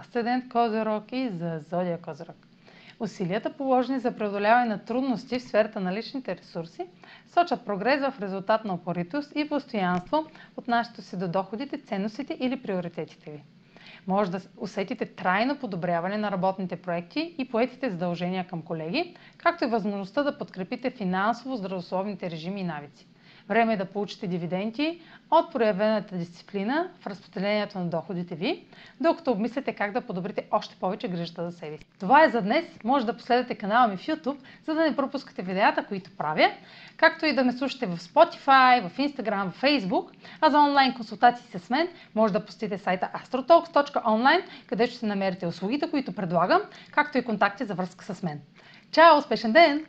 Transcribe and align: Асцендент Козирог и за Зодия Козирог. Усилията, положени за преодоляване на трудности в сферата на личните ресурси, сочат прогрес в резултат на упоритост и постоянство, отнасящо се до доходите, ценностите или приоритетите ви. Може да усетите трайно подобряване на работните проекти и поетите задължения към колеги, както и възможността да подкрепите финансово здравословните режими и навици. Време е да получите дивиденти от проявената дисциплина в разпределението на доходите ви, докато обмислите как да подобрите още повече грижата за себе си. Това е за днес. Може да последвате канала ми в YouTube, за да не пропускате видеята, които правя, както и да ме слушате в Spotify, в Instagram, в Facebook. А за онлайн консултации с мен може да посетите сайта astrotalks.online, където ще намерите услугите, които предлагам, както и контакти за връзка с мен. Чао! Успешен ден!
Асцендент 0.00 0.48
Козирог 0.48 1.12
и 1.12 1.28
за 1.28 1.60
Зодия 1.70 1.98
Козирог. 1.98 2.36
Усилията, 3.00 3.52
положени 3.52 3.98
за 3.98 4.12
преодоляване 4.16 4.66
на 4.66 4.84
трудности 4.84 5.38
в 5.38 5.42
сферата 5.42 5.80
на 5.80 5.92
личните 5.94 6.36
ресурси, 6.36 6.86
сочат 7.26 7.64
прогрес 7.64 8.00
в 8.00 8.20
резултат 8.20 8.64
на 8.64 8.74
упоритост 8.74 9.32
и 9.36 9.48
постоянство, 9.48 10.26
отнасящо 10.56 11.02
се 11.02 11.16
до 11.16 11.28
доходите, 11.28 11.78
ценностите 11.78 12.36
или 12.40 12.62
приоритетите 12.62 13.30
ви. 13.30 13.42
Може 14.06 14.30
да 14.30 14.40
усетите 14.56 15.06
трайно 15.06 15.58
подобряване 15.58 16.16
на 16.16 16.30
работните 16.30 16.76
проекти 16.82 17.34
и 17.38 17.48
поетите 17.48 17.90
задължения 17.90 18.46
към 18.46 18.62
колеги, 18.62 19.16
както 19.36 19.64
и 19.64 19.68
възможността 19.68 20.22
да 20.22 20.38
подкрепите 20.38 20.90
финансово 20.90 21.56
здравословните 21.56 22.30
режими 22.30 22.60
и 22.60 22.64
навици. 22.64 23.06
Време 23.50 23.74
е 23.74 23.76
да 23.76 23.84
получите 23.84 24.26
дивиденти 24.26 25.00
от 25.30 25.52
проявената 25.52 26.16
дисциплина 26.16 26.88
в 27.00 27.06
разпределението 27.06 27.78
на 27.78 27.84
доходите 27.84 28.34
ви, 28.34 28.64
докато 29.00 29.30
обмислите 29.30 29.72
как 29.72 29.92
да 29.92 30.00
подобрите 30.00 30.46
още 30.50 30.76
повече 30.80 31.08
грижата 31.08 31.50
за 31.50 31.58
себе 31.58 31.76
си. 31.76 31.84
Това 32.00 32.24
е 32.24 32.28
за 32.28 32.42
днес. 32.42 32.64
Може 32.84 33.06
да 33.06 33.16
последвате 33.16 33.54
канала 33.54 33.88
ми 33.88 33.96
в 33.96 34.06
YouTube, 34.06 34.36
за 34.66 34.74
да 34.74 34.80
не 34.80 34.96
пропускате 34.96 35.42
видеята, 35.42 35.84
които 35.84 36.10
правя, 36.10 36.50
както 36.96 37.26
и 37.26 37.34
да 37.34 37.44
ме 37.44 37.52
слушате 37.52 37.86
в 37.86 37.98
Spotify, 37.98 38.88
в 38.88 38.98
Instagram, 38.98 39.50
в 39.50 39.62
Facebook. 39.62 40.10
А 40.40 40.50
за 40.50 40.58
онлайн 40.58 40.94
консултации 40.94 41.58
с 41.58 41.70
мен 41.70 41.88
може 42.14 42.32
да 42.32 42.44
посетите 42.44 42.78
сайта 42.78 43.08
astrotalks.online, 43.14 44.42
където 44.66 44.94
ще 44.94 45.06
намерите 45.06 45.46
услугите, 45.46 45.90
които 45.90 46.12
предлагам, 46.12 46.60
както 46.90 47.18
и 47.18 47.24
контакти 47.24 47.64
за 47.64 47.74
връзка 47.74 48.14
с 48.14 48.22
мен. 48.22 48.40
Чао! 48.92 49.18
Успешен 49.18 49.52
ден! 49.52 49.86